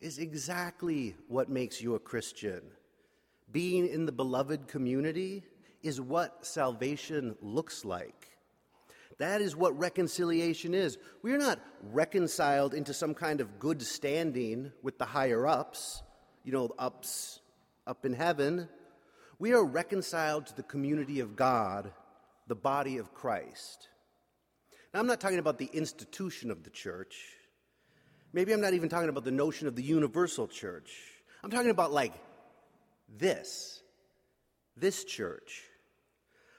is 0.00 0.16
exactly 0.16 1.14
what 1.28 1.50
makes 1.50 1.82
you 1.82 1.96
a 1.96 1.98
Christian. 1.98 2.62
Being 3.50 3.86
in 3.88 4.06
the 4.06 4.12
beloved 4.12 4.66
community 4.66 5.42
is 5.82 6.00
what 6.00 6.46
salvation 6.46 7.36
looks 7.42 7.84
like. 7.84 8.30
That 9.18 9.42
is 9.42 9.54
what 9.54 9.78
reconciliation 9.78 10.72
is. 10.72 10.96
We 11.20 11.34
are 11.34 11.38
not 11.38 11.60
reconciled 11.92 12.72
into 12.72 12.94
some 12.94 13.12
kind 13.12 13.42
of 13.42 13.58
good 13.58 13.82
standing 13.82 14.72
with 14.82 14.96
the 14.96 15.04
higher 15.04 15.46
ups 15.46 16.02
you 16.44 16.52
know, 16.52 16.70
ups 16.78 17.40
up 17.86 18.04
in 18.04 18.12
heaven. 18.12 18.68
We 19.38 19.52
are 19.52 19.64
reconciled 19.64 20.46
to 20.46 20.56
the 20.56 20.62
community 20.62 21.20
of 21.20 21.36
God, 21.36 21.92
the 22.46 22.54
body 22.54 22.98
of 22.98 23.14
Christ. 23.14 23.88
Now, 24.92 25.00
I'm 25.00 25.06
not 25.06 25.20
talking 25.20 25.38
about 25.38 25.58
the 25.58 25.70
institution 25.72 26.50
of 26.50 26.64
the 26.64 26.70
church. 26.70 27.16
Maybe 28.32 28.52
I'm 28.52 28.60
not 28.60 28.74
even 28.74 28.88
talking 28.88 29.08
about 29.08 29.24
the 29.24 29.30
notion 29.30 29.66
of 29.66 29.76
the 29.76 29.82
universal 29.82 30.46
church. 30.46 30.92
I'm 31.42 31.50
talking 31.50 31.70
about 31.70 31.92
like 31.92 32.14
this, 33.08 33.82
this 34.76 35.04
church, 35.04 35.62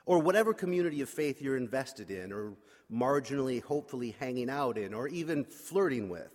or 0.05 0.19
whatever 0.19 0.53
community 0.53 1.01
of 1.01 1.09
faith 1.09 1.41
you're 1.41 1.57
invested 1.57 2.11
in, 2.11 2.31
or 2.31 2.53
marginally, 2.91 3.63
hopefully 3.63 4.15
hanging 4.19 4.49
out 4.49 4.77
in, 4.77 4.93
or 4.93 5.07
even 5.07 5.45
flirting 5.45 6.09
with. 6.09 6.31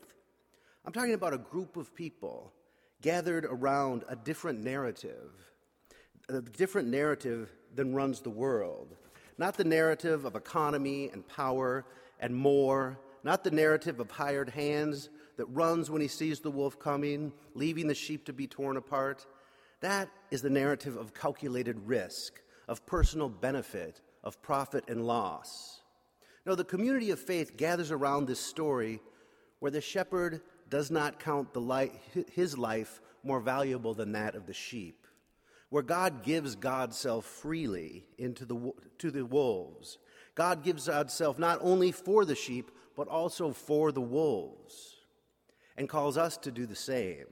I'm 0.85 0.93
talking 0.93 1.15
about 1.15 1.35
a 1.35 1.39
group 1.39 1.77
of 1.77 1.95
people 1.95 2.53
gathered 3.03 3.45
around 3.45 4.05
a 4.09 4.17
different 4.17 4.63
narrative, 4.63 5.33
a 6.29 6.41
different 6.41 6.89
narrative 6.89 7.51
than 7.75 7.95
runs 7.95 8.21
the 8.21 8.31
world. 8.31 8.97
Not 9.39 9.57
the 9.57 9.65
narrative 9.65 10.25
of 10.25 10.35
economy 10.35 11.11
and 11.13 11.27
power 11.27 11.85
and 12.19 12.35
more, 12.35 12.99
not 13.23 13.45
the 13.45 13.51
narrative 13.51 14.01
of 14.01 14.11
hired 14.11 14.49
hands 14.51 15.11
that 15.37 15.47
runs 15.47 15.91
when 15.91 16.03
he 16.03 16.09
sees 16.09 16.41
the 16.41 16.51
wolf 16.51 16.79
coming, 16.79 17.33
leaving 17.55 17.87
the 17.87 17.95
sheep 17.95 18.25
to 18.27 18.33
be 18.33 18.47
torn 18.47 18.77
apart. 18.77 19.27
That 19.81 20.09
is 20.31 20.43
the 20.43 20.51
narrative 20.51 20.97
of 20.97 21.15
calculated 21.15 21.79
risk, 21.87 22.41
of 22.67 22.85
personal 22.85 23.29
benefit, 23.29 24.01
of 24.25 24.43
profit 24.43 24.85
and 24.89 25.07
loss. 25.07 25.83
No, 26.45 26.57
the 26.57 26.65
community 26.65 27.11
of 27.11 27.21
faith 27.21 27.57
gathers 27.57 27.93
around 27.93 28.27
this 28.27 28.41
story 28.41 29.01
where 29.61 29.71
the 29.71 29.81
shepherd 29.81 30.41
does 30.71 30.91
not 30.91 31.19
count 31.19 31.53
the 31.53 31.91
his 32.33 32.57
life 32.57 33.01
more 33.23 33.41
valuable 33.41 33.95
than 33.95 34.13
that 34.13 34.35
of 34.35 34.47
the 34.47 34.55
sheep, 34.55 35.07
where 35.71 35.83
God 35.83 36.23
gives 36.23 36.57
God's 36.57 36.97
self 36.97 37.25
freely 37.25 38.05
into 38.17 38.45
the, 38.45 38.73
to 38.99 39.11
the 39.11 39.25
wolves. 39.25 39.99
God 40.35 40.63
gives 40.63 40.87
God's 40.87 41.15
self 41.15 41.39
not 41.39 41.59
only 41.63 41.93
for 41.93 42.25
the 42.25 42.35
sheep, 42.35 42.71
but 42.97 43.09
also 43.09 43.53
for 43.53 43.93
the 43.93 44.01
wolves, 44.01 44.97
and 45.77 45.89
calls 45.89 46.17
us 46.17 46.37
to 46.39 46.51
do 46.51 46.67
the 46.67 46.77
same. 46.77 47.27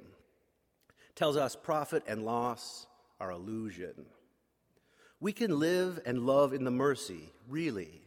Tells 1.15 1.37
us 1.37 1.57
profit 1.57 2.03
and 2.07 2.25
loss 2.25 2.87
are 3.21 3.31
illusion. 3.31 4.07
We 5.19 5.33
can 5.33 5.59
live 5.59 6.01
and 6.05 6.27
love 6.27 6.53
in 6.53 6.65
the 6.65 6.71
mercy, 6.71 7.33
really. 7.49 8.03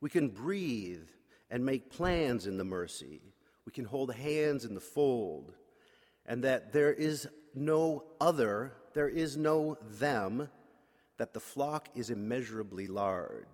We 0.00 0.10
can 0.10 0.28
breathe 0.28 1.08
and 1.50 1.64
make 1.64 1.90
plans 1.90 2.46
in 2.46 2.58
the 2.58 2.64
mercy 2.64 3.29
we 3.70 3.72
can 3.72 3.84
hold 3.84 4.12
hands 4.12 4.64
in 4.64 4.74
the 4.74 4.80
fold, 4.80 5.52
and 6.26 6.42
that 6.42 6.72
there 6.72 6.92
is 6.92 7.28
no 7.54 8.02
other, 8.20 8.72
there 8.94 9.08
is 9.08 9.36
no 9.36 9.78
them, 9.92 10.48
that 11.18 11.32
the 11.32 11.38
flock 11.38 11.88
is 11.94 12.10
immeasurably 12.10 12.88
large. 12.88 13.46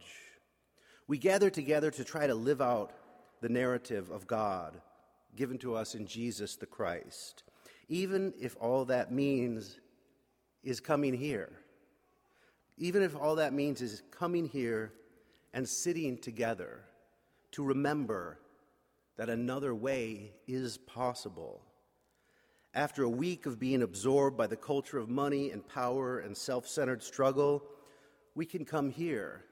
We 1.07 1.19
gather 1.19 1.51
together 1.51 1.91
to 1.91 2.03
try 2.03 2.27
to 2.27 2.35
live 2.35 2.63
out 2.63 2.95
the 3.43 3.51
narrative 3.51 4.09
of 4.09 4.27
God 4.27 4.81
given 5.37 5.59
to 5.59 5.75
us 5.75 5.95
in 5.95 6.07
Jesus 6.07 6.57
the 6.57 6.65
Christ, 6.65 7.43
even 7.91 8.33
if 8.41 8.57
all 8.59 8.87
that 8.87 9.13
means 9.13 9.79
is 10.65 10.81
coming 10.81 11.13
here. 11.13 11.53
Even 12.79 13.03
if 13.03 13.15
all 13.15 13.35
that 13.35 13.53
means 13.53 13.83
is 13.83 14.03
coming 14.11 14.49
here 14.49 14.95
and 15.53 15.69
sitting 15.69 16.17
together 16.17 16.81
to 17.51 17.63
remember 17.63 18.39
that 19.17 19.29
another 19.29 19.75
way 19.75 20.33
is 20.47 20.79
possible. 20.79 21.63
After 22.75 23.03
a 23.05 23.09
week 23.09 23.47
of 23.47 23.59
being 23.59 23.83
absorbed 23.83 24.37
by 24.37 24.47
the 24.47 24.57
culture 24.57 24.99
of 24.99 25.09
money 25.09 25.51
and 25.51 25.67
power 25.67 26.19
and 26.19 26.37
self 26.37 26.69
centered 26.69 27.03
struggle, 27.03 27.63
we 28.35 28.45
can 28.45 28.65
come 28.65 28.91
here 28.91 29.45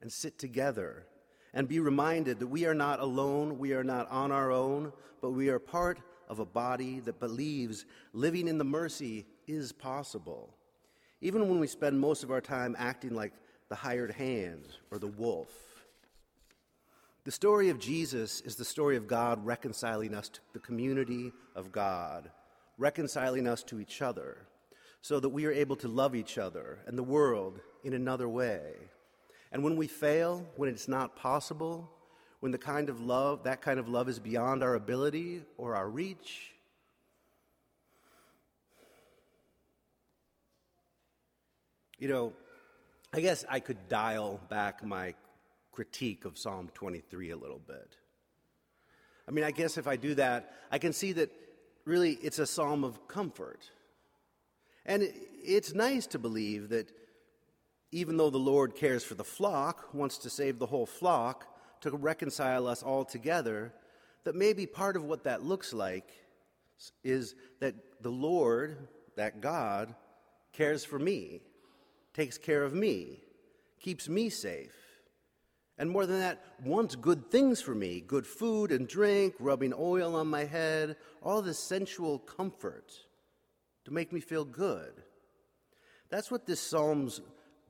and 0.00 0.12
sit 0.12 0.38
together 0.38 1.06
and 1.52 1.66
be 1.66 1.80
reminded 1.80 2.38
that 2.38 2.46
we 2.46 2.66
are 2.66 2.74
not 2.74 3.00
alone, 3.00 3.58
we 3.58 3.72
are 3.72 3.82
not 3.82 4.08
on 4.10 4.30
our 4.30 4.52
own, 4.52 4.92
but 5.20 5.30
we 5.30 5.48
are 5.48 5.58
part 5.58 5.98
of 6.28 6.38
a 6.38 6.46
body 6.46 7.00
that 7.00 7.18
believes 7.18 7.84
living 8.12 8.46
in 8.46 8.58
the 8.58 8.64
mercy 8.64 9.26
is 9.46 9.72
possible. 9.72 10.54
Even 11.20 11.48
when 11.48 11.58
we 11.58 11.66
spend 11.66 11.98
most 11.98 12.22
of 12.22 12.30
our 12.30 12.40
time 12.40 12.76
acting 12.78 13.14
like 13.14 13.32
the 13.68 13.74
hired 13.74 14.12
hand 14.12 14.68
or 14.90 14.98
the 14.98 15.08
wolf. 15.08 15.67
The 17.24 17.32
story 17.32 17.68
of 17.68 17.78
Jesus 17.78 18.40
is 18.40 18.56
the 18.56 18.64
story 18.64 18.96
of 18.96 19.06
God 19.06 19.44
reconciling 19.44 20.14
us 20.14 20.28
to 20.30 20.40
the 20.52 20.60
community 20.60 21.32
of 21.54 21.72
God, 21.72 22.30
reconciling 22.78 23.46
us 23.46 23.62
to 23.64 23.80
each 23.80 24.00
other, 24.00 24.46
so 25.02 25.20
that 25.20 25.28
we 25.28 25.44
are 25.44 25.52
able 25.52 25.76
to 25.76 25.88
love 25.88 26.14
each 26.14 26.38
other 26.38 26.78
and 26.86 26.96
the 26.96 27.02
world 27.02 27.60
in 27.84 27.92
another 27.92 28.28
way. 28.28 28.72
And 29.52 29.62
when 29.62 29.76
we 29.76 29.86
fail, 29.86 30.46
when 30.56 30.68
it's 30.68 30.88
not 30.88 31.16
possible, 31.16 31.90
when 32.40 32.52
the 32.52 32.58
kind 32.58 32.88
of 32.88 33.00
love, 33.00 33.44
that 33.44 33.60
kind 33.60 33.78
of 33.78 33.88
love 33.88 34.08
is 34.08 34.18
beyond 34.18 34.62
our 34.62 34.74
ability 34.74 35.42
or 35.56 35.74
our 35.74 35.88
reach, 35.88 36.52
you 41.98 42.08
know, 42.08 42.32
I 43.12 43.20
guess 43.20 43.44
I 43.48 43.60
could 43.60 43.88
dial 43.88 44.40
back 44.48 44.84
my 44.84 45.14
critique 45.78 46.24
of 46.24 46.36
Psalm 46.36 46.68
23 46.74 47.30
a 47.30 47.36
little 47.36 47.60
bit. 47.64 47.94
I 49.28 49.30
mean, 49.30 49.44
I 49.44 49.52
guess 49.52 49.78
if 49.78 49.86
I 49.86 49.94
do 49.94 50.12
that, 50.16 50.52
I 50.72 50.78
can 50.78 50.92
see 50.92 51.12
that 51.12 51.30
really 51.84 52.14
it's 52.20 52.40
a 52.40 52.46
psalm 52.48 52.82
of 52.82 53.06
comfort. 53.06 53.70
And 54.86 55.08
it's 55.44 55.74
nice 55.74 56.08
to 56.08 56.18
believe 56.18 56.70
that 56.70 56.90
even 57.92 58.16
though 58.16 58.28
the 58.28 58.38
Lord 58.38 58.74
cares 58.74 59.04
for 59.04 59.14
the 59.14 59.22
flock, 59.22 59.94
wants 59.94 60.18
to 60.18 60.30
save 60.30 60.58
the 60.58 60.66
whole 60.66 60.84
flock, 60.84 61.46
to 61.82 61.92
reconcile 61.92 62.66
us 62.66 62.82
all 62.82 63.04
together, 63.04 63.72
that 64.24 64.34
maybe 64.34 64.66
part 64.66 64.96
of 64.96 65.04
what 65.04 65.22
that 65.22 65.44
looks 65.44 65.72
like 65.72 66.10
is 67.04 67.36
that 67.60 67.76
the 68.02 68.10
Lord, 68.10 68.88
that 69.14 69.40
God, 69.40 69.94
cares 70.52 70.84
for 70.84 70.98
me, 70.98 71.40
takes 72.14 72.36
care 72.36 72.64
of 72.64 72.74
me, 72.74 73.20
keeps 73.78 74.08
me 74.08 74.28
safe. 74.28 74.74
And 75.78 75.88
more 75.88 76.06
than 76.06 76.18
that, 76.18 76.44
wants 76.64 76.96
good 76.96 77.30
things 77.30 77.60
for 77.60 77.74
me 77.74 78.00
good 78.00 78.26
food 78.26 78.72
and 78.72 78.88
drink, 78.88 79.34
rubbing 79.38 79.72
oil 79.78 80.16
on 80.16 80.26
my 80.26 80.44
head, 80.44 80.96
all 81.22 81.40
this 81.40 81.58
sensual 81.58 82.18
comfort 82.18 82.92
to 83.84 83.92
make 83.92 84.12
me 84.12 84.20
feel 84.20 84.44
good. 84.44 84.92
That's 86.10 86.30
what 86.30 86.46
this 86.46 86.60
psalm's 86.60 87.20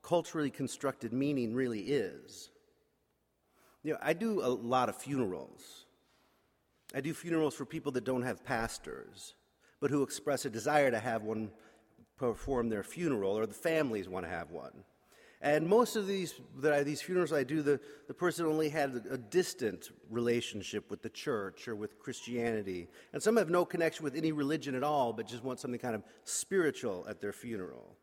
culturally 0.01 0.49
constructed 0.49 1.13
meaning 1.13 1.53
really 1.53 1.81
is. 1.81 2.49
You 3.83 3.93
know, 3.93 3.99
I 4.01 4.13
do 4.13 4.41
a 4.41 4.47
lot 4.47 4.89
of 4.89 4.95
funerals. 4.95 5.85
I 6.93 7.01
do 7.01 7.13
funerals 7.13 7.53
for 7.53 7.65
people 7.65 7.91
that 7.93 8.03
don't 8.03 8.23
have 8.23 8.43
pastors, 8.43 9.35
but 9.79 9.91
who 9.91 10.01
express 10.01 10.45
a 10.45 10.49
desire 10.49 10.89
to 10.89 10.99
have 10.99 11.23
one 11.23 11.51
perform 12.17 12.69
their 12.69 12.83
funeral, 12.83 13.37
or 13.37 13.45
the 13.45 13.53
families 13.53 14.09
want 14.09 14.25
to 14.25 14.29
have 14.29 14.51
one. 14.51 14.83
And 15.41 15.67
most 15.67 15.95
of 15.95 16.05
these, 16.05 16.33
I, 16.63 16.83
these 16.83 17.01
funerals 17.01 17.31
I 17.31 17.43
do, 17.43 17.61
the, 17.61 17.79
the 18.07 18.13
person 18.13 18.45
only 18.45 18.67
had 18.67 19.03
a, 19.09 19.13
a 19.13 19.17
distant 19.17 19.91
relationship 20.09 20.91
with 20.91 21.01
the 21.01 21.09
church 21.09 21.67
or 21.67 21.75
with 21.75 21.97
Christianity. 21.97 22.89
And 23.13 23.23
some 23.23 23.37
have 23.37 23.49
no 23.49 23.63
connection 23.63 24.03
with 24.03 24.15
any 24.15 24.33
religion 24.33 24.75
at 24.75 24.83
all, 24.83 25.13
but 25.13 25.27
just 25.27 25.43
want 25.43 25.59
something 25.59 25.79
kind 25.79 25.95
of 25.95 26.03
spiritual 26.25 27.05
at 27.07 27.21
their 27.21 27.31
funeral. 27.31 27.95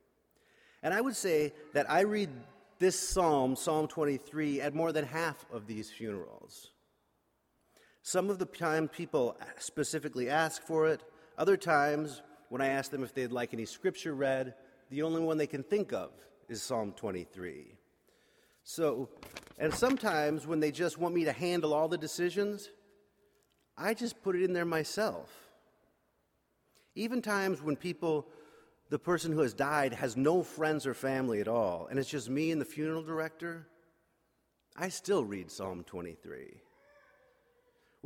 And 0.82 0.94
I 0.94 1.00
would 1.02 1.16
say 1.16 1.52
that 1.74 1.90
I 1.90 2.00
read 2.00 2.30
this 2.78 2.98
psalm, 2.98 3.54
Psalm 3.54 3.86
23, 3.86 4.62
at 4.62 4.74
more 4.74 4.92
than 4.92 5.04
half 5.04 5.44
of 5.52 5.66
these 5.66 5.90
funerals. 5.90 6.70
Some 8.02 8.30
of 8.30 8.38
the 8.38 8.46
time 8.46 8.88
people 8.88 9.36
specifically 9.58 10.30
ask 10.30 10.62
for 10.62 10.88
it, 10.88 11.02
other 11.36 11.56
times, 11.56 12.22
when 12.48 12.62
I 12.62 12.68
ask 12.68 12.90
them 12.90 13.02
if 13.02 13.12
they'd 13.12 13.32
like 13.32 13.52
any 13.52 13.66
scripture 13.66 14.14
read, 14.14 14.54
the 14.90 15.02
only 15.02 15.20
one 15.20 15.36
they 15.36 15.46
can 15.46 15.62
think 15.62 15.92
of 15.92 16.12
is 16.48 16.62
Psalm 16.62 16.92
23. 16.92 17.74
So, 18.64 19.08
and 19.58 19.72
sometimes 19.72 20.46
when 20.46 20.60
they 20.60 20.70
just 20.70 20.98
want 20.98 21.14
me 21.14 21.24
to 21.24 21.32
handle 21.32 21.72
all 21.72 21.88
the 21.88 21.98
decisions, 21.98 22.70
I 23.76 23.94
just 23.94 24.22
put 24.22 24.36
it 24.36 24.42
in 24.42 24.52
there 24.52 24.64
myself. 24.64 25.30
Even 26.94 27.22
times 27.22 27.62
when 27.62 27.76
people 27.76 28.26
the 28.88 28.98
person 28.98 29.32
who 29.32 29.40
has 29.40 29.52
died 29.52 29.92
has 29.92 30.16
no 30.16 30.42
friends 30.42 30.86
or 30.86 30.94
family 30.94 31.40
at 31.40 31.48
all, 31.48 31.88
and 31.90 31.98
it's 31.98 32.08
just 32.08 32.30
me 32.30 32.52
and 32.52 32.60
the 32.60 32.64
funeral 32.64 33.02
director, 33.02 33.66
I 34.76 34.90
still 34.90 35.24
read 35.24 35.50
Psalm 35.50 35.82
23. 35.84 36.60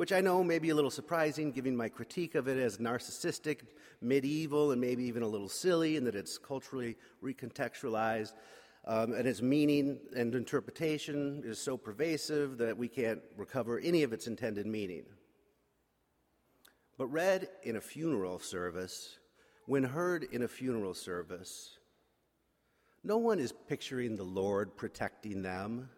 Which 0.01 0.13
I 0.13 0.23
know 0.23 0.43
may 0.43 0.59
be 0.59 0.71
a 0.71 0.75
little 0.75 0.91
surprising, 0.91 1.53
given 1.53 1.77
my 1.77 1.91
critique 1.91 2.35
of 2.35 2.49
it 2.49 2.57
as 2.57 2.79
narcissistic, 2.79 3.59
medieval, 4.01 4.71
and 4.71 4.81
maybe 4.81 5.05
even 5.05 5.23
a 5.23 5.29
little 5.29 5.47
silly, 5.47 5.99
and 5.99 6.07
that 6.07 6.15
it's 6.15 6.39
culturally 6.39 6.97
recontextualized. 7.23 8.33
Um, 8.87 9.13
and 9.13 9.29
its 9.29 9.43
meaning 9.43 9.99
and 10.17 10.35
interpretation 10.35 11.43
is 11.45 11.59
so 11.59 11.77
pervasive 11.77 12.57
that 12.57 12.79
we 12.79 12.89
can't 12.89 13.21
recover 13.37 13.79
any 13.79 14.03
of 14.03 14.15
its 14.15 14.27
intended 14.27 14.65
meaning. 14.65 15.05
But 16.97 17.09
read 17.09 17.49
in 17.63 17.77
a 17.77 17.81
funeral 17.83 18.39
service, 18.39 19.19
when 19.67 19.85
heard 19.85 20.25
in 20.33 20.45
a 20.45 20.49
funeral 20.49 20.95
service, 20.95 21.77
no 23.05 23.19
one 23.19 23.39
is 23.39 23.53
picturing 23.69 24.17
the 24.17 24.25
Lord 24.25 24.79
protecting 24.79 25.43
them. 25.43 25.91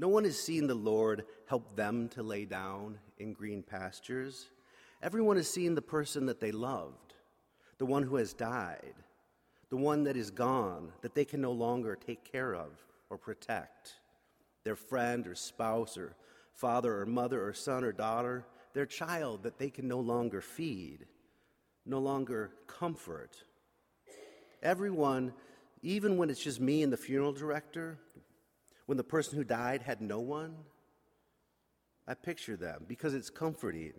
No 0.00 0.08
one 0.08 0.24
has 0.24 0.38
seen 0.38 0.66
the 0.66 0.74
Lord 0.74 1.26
help 1.46 1.76
them 1.76 2.08
to 2.14 2.22
lay 2.22 2.46
down 2.46 2.98
in 3.18 3.34
green 3.34 3.62
pastures. 3.62 4.46
Everyone 5.02 5.36
has 5.36 5.46
seen 5.46 5.74
the 5.74 5.82
person 5.82 6.24
that 6.24 6.40
they 6.40 6.52
loved, 6.52 7.12
the 7.76 7.84
one 7.84 8.04
who 8.04 8.16
has 8.16 8.32
died, 8.32 8.94
the 9.68 9.76
one 9.76 10.04
that 10.04 10.16
is 10.16 10.30
gone, 10.30 10.90
that 11.02 11.14
they 11.14 11.26
can 11.26 11.42
no 11.42 11.52
longer 11.52 11.96
take 11.96 12.24
care 12.24 12.54
of 12.54 12.70
or 13.10 13.18
protect. 13.18 13.96
Their 14.64 14.74
friend 14.74 15.26
or 15.26 15.34
spouse 15.34 15.98
or 15.98 16.14
father 16.54 17.02
or 17.02 17.04
mother 17.04 17.46
or 17.46 17.52
son 17.52 17.84
or 17.84 17.92
daughter, 17.92 18.46
their 18.72 18.86
child 18.86 19.42
that 19.42 19.58
they 19.58 19.68
can 19.68 19.86
no 19.86 20.00
longer 20.00 20.40
feed 20.40 21.04
no 21.84 21.98
longer 21.98 22.52
comfort. 22.66 23.44
Everyone, 24.62 25.32
even 25.82 26.16
when 26.16 26.30
it's 26.30 26.42
just 26.42 26.60
me 26.60 26.82
and 26.82 26.92
the 26.92 26.96
funeral 26.96 27.32
director, 27.32 27.98
when 28.90 28.96
the 28.96 29.04
person 29.04 29.38
who 29.38 29.44
died 29.44 29.82
had 29.82 30.00
no 30.00 30.18
one, 30.18 30.52
I 32.08 32.14
picture 32.14 32.56
them 32.56 32.86
because 32.88 33.14
it's 33.14 33.30
comforting. 33.30 33.92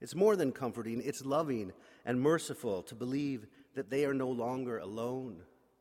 It's 0.00 0.14
more 0.14 0.36
than 0.36 0.52
comforting, 0.52 1.02
it's 1.04 1.24
loving 1.24 1.72
and 2.04 2.20
merciful 2.20 2.84
to 2.84 2.94
believe 2.94 3.48
that 3.74 3.90
they 3.90 4.04
are 4.04 4.14
no 4.14 4.28
longer 4.28 4.78
alone 4.78 5.38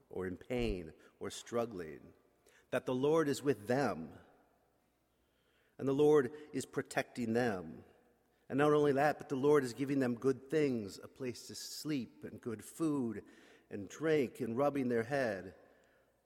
or 0.10 0.26
in 0.26 0.38
pain 0.38 0.92
or 1.20 1.30
struggling, 1.30 2.00
that 2.72 2.88
the 2.88 2.96
Lord 2.96 3.30
is 3.30 3.44
with 3.44 3.68
them 3.68 4.10
and 5.78 5.88
the 5.88 5.94
Lord 5.94 6.32
is 6.52 6.66
protecting 6.66 7.34
them. 7.34 7.84
And 8.50 8.58
not 8.58 8.74
only 8.74 8.94
that, 8.94 9.20
but 9.20 9.30
the 9.30 9.36
Lord 9.36 9.64
is 9.64 9.74
giving 9.74 10.00
them 10.00 10.16
good 10.16 10.50
things 10.50 11.00
a 11.04 11.08
place 11.08 11.44
to 11.44 11.54
sleep, 11.54 12.26
and 12.28 12.42
good 12.42 12.64
food, 12.64 13.22
and 13.70 13.88
drink, 13.88 14.40
and 14.40 14.58
rubbing 14.58 14.90
their 14.90 15.04
head. 15.04 15.54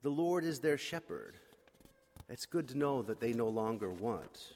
The 0.02 0.08
Lord 0.08 0.44
is 0.44 0.60
their 0.60 0.78
shepherd. 0.78 1.36
It's 2.28 2.44
good 2.44 2.66
to 2.68 2.76
know 2.78 3.02
that 3.02 3.20
they 3.20 3.32
no 3.32 3.48
longer 3.48 3.88
want. 3.88 4.52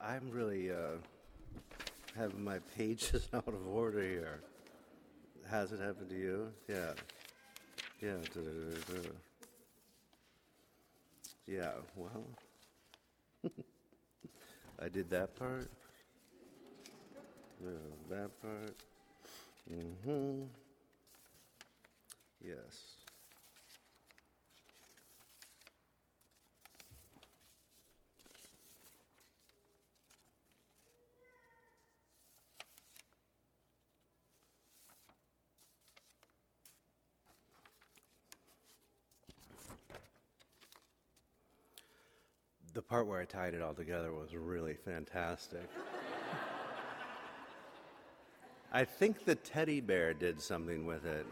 I'm 0.00 0.30
really 0.30 0.70
uh, 0.70 0.98
having 2.16 2.42
my 2.42 2.58
pages 2.76 3.28
out 3.34 3.48
of 3.48 3.66
order 3.68 4.02
here. 4.02 4.40
Has 5.48 5.72
it 5.72 5.80
happened 5.80 6.10
to 6.10 6.16
you? 6.16 6.48
Yeah. 6.68 6.92
Yeah. 8.00 8.16
Yeah, 11.46 11.70
well, 11.94 12.24
I 14.80 14.88
did 14.88 15.08
that 15.10 15.36
part. 15.36 15.70
Yeah, 17.62 17.70
that 18.10 18.42
part. 18.42 18.74
Mm-hmm. 19.72 20.42
Yes. 22.44 23.05
Part 42.88 43.06
where 43.06 43.20
I 43.20 43.24
tied 43.24 43.54
it 43.54 43.62
all 43.62 43.74
together 43.74 44.12
was 44.12 44.34
really 44.34 44.74
fantastic. 44.74 45.68
I 48.72 48.84
think 48.84 49.24
the 49.24 49.34
teddy 49.34 49.80
bear 49.80 50.14
did 50.14 50.40
something 50.40 50.86
with 50.86 51.04
it. 51.04 51.26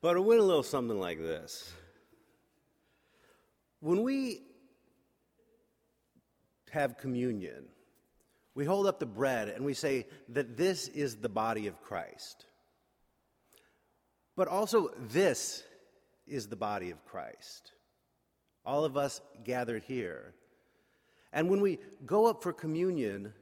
But 0.00 0.16
it 0.16 0.20
went 0.20 0.40
a 0.40 0.44
little 0.44 0.62
something 0.62 0.98
like 0.98 1.18
this. 1.18 1.72
When 3.80 4.02
we 4.02 4.42
have 6.70 6.98
communion, 6.98 7.66
we 8.54 8.64
hold 8.64 8.86
up 8.86 8.98
the 8.98 9.06
bread 9.06 9.48
and 9.48 9.64
we 9.64 9.74
say 9.74 10.06
that 10.30 10.56
this 10.56 10.88
is 10.88 11.16
the 11.16 11.28
body 11.28 11.66
of 11.66 11.80
Christ. 11.82 12.46
But 14.34 14.48
also, 14.48 14.90
this 14.98 15.62
is 16.26 16.48
the 16.48 16.56
body 16.56 16.90
of 16.90 17.04
Christ. 17.04 17.72
All 18.66 18.84
of 18.84 18.96
us 18.96 19.22
gathered 19.44 19.84
here. 19.84 20.34
And 21.32 21.48
when 21.48 21.60
we 21.60 21.78
go 22.04 22.26
up 22.26 22.42
for 22.42 22.52
communion, 22.52 23.32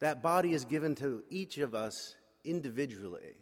That 0.00 0.22
body 0.22 0.54
is 0.54 0.64
given 0.64 0.94
to 0.96 1.22
each 1.30 1.58
of 1.58 1.74
us 1.74 2.16
individually. 2.42 3.36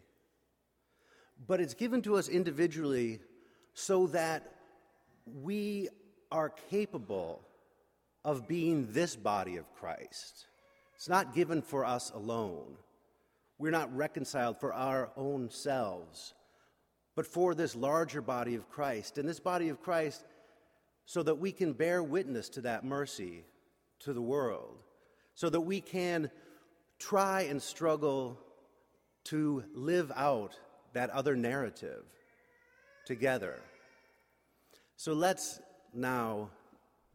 But 1.47 1.61
it's 1.61 1.73
given 1.73 2.01
to 2.03 2.17
us 2.17 2.27
individually 2.27 3.21
so 3.73 4.07
that 4.07 4.55
we 5.25 5.87
are 6.31 6.49
capable 6.69 7.41
of 8.25 8.47
being 8.47 8.91
this 8.91 9.15
body 9.15 9.55
of 9.55 9.73
Christ. 9.73 10.47
It's 10.95 11.07
not 11.07 11.33
given 11.33 11.61
for 11.61 11.85
us 11.85 12.11
alone. 12.13 12.75
We're 13.57 13.71
not 13.71 13.95
reconciled 13.95 14.59
for 14.59 14.73
our 14.73 15.11
own 15.15 15.49
selves, 15.49 16.33
but 17.15 17.25
for 17.25 17.55
this 17.55 17.73
larger 17.73 18.21
body 18.21 18.55
of 18.55 18.69
Christ. 18.69 19.17
And 19.17 19.27
this 19.27 19.39
body 19.39 19.69
of 19.69 19.81
Christ, 19.81 20.25
so 21.09 21.23
that 21.23 21.39
we 21.39 21.51
can 21.51 21.73
bear 21.73 22.03
witness 22.03 22.49
to 22.49 22.61
that 22.61 22.85
mercy 22.85 23.43
to 23.97 24.13
the 24.13 24.21
world, 24.21 24.77
so 25.33 25.49
that 25.49 25.61
we 25.61 25.81
can 25.81 26.29
try 26.99 27.41
and 27.41 27.59
struggle 27.59 28.37
to 29.23 29.63
live 29.73 30.11
out 30.15 30.59
that 30.93 31.09
other 31.09 31.35
narrative 31.35 32.03
together. 33.07 33.59
So 34.97 35.13
let's 35.13 35.59
now 35.95 36.51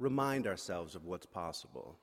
remind 0.01 0.49
ourselves 0.49 0.97
of 0.97 1.05
what's 1.05 1.27
possible. 1.27 1.97